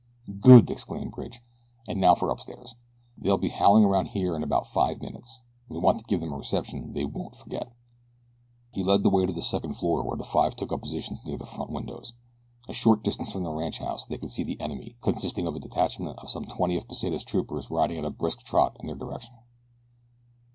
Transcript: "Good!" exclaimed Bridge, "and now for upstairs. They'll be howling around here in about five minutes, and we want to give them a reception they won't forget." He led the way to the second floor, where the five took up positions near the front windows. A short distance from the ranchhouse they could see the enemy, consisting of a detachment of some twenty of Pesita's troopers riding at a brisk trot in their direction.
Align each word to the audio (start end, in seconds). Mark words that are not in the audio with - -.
"Good!" 0.39 0.71
exclaimed 0.71 1.11
Bridge, 1.11 1.41
"and 1.87 2.01
now 2.01 2.15
for 2.15 2.31
upstairs. 2.31 2.73
They'll 3.19 3.37
be 3.37 3.49
howling 3.49 3.85
around 3.85 4.07
here 4.07 4.35
in 4.35 4.41
about 4.41 4.65
five 4.65 4.99
minutes, 4.99 5.41
and 5.69 5.75
we 5.77 5.79
want 5.79 5.99
to 5.99 6.05
give 6.05 6.21
them 6.21 6.33
a 6.33 6.37
reception 6.37 6.93
they 6.93 7.05
won't 7.05 7.35
forget." 7.35 7.71
He 8.71 8.83
led 8.83 9.03
the 9.03 9.11
way 9.11 9.27
to 9.27 9.31
the 9.31 9.43
second 9.43 9.75
floor, 9.77 10.01
where 10.01 10.17
the 10.17 10.23
five 10.23 10.55
took 10.55 10.71
up 10.71 10.81
positions 10.81 11.23
near 11.23 11.37
the 11.37 11.45
front 11.45 11.69
windows. 11.69 12.13
A 12.67 12.73
short 12.73 13.03
distance 13.03 13.31
from 13.31 13.43
the 13.43 13.51
ranchhouse 13.51 14.07
they 14.07 14.17
could 14.17 14.31
see 14.31 14.41
the 14.41 14.59
enemy, 14.59 14.97
consisting 15.01 15.45
of 15.45 15.53
a 15.55 15.59
detachment 15.59 16.17
of 16.17 16.31
some 16.31 16.45
twenty 16.45 16.75
of 16.77 16.87
Pesita's 16.87 17.23
troopers 17.23 17.69
riding 17.69 17.99
at 17.99 18.03
a 18.05 18.09
brisk 18.09 18.39
trot 18.39 18.77
in 18.79 18.87
their 18.87 18.95
direction. 18.95 19.35